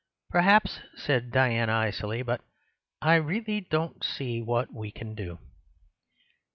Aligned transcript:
"Perhaps," 0.31 0.79
said 0.95 1.29
Diana 1.29 1.75
icily, 1.75 2.23
"but 2.23 2.41
I 3.03 3.17
really 3.17 3.61
don't 3.69 4.03
see 4.03 4.41
what 4.41 4.73
we 4.73 4.89
can 4.89 5.13
do." 5.13 5.37